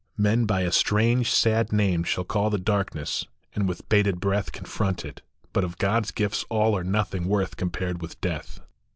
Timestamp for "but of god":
5.53-6.05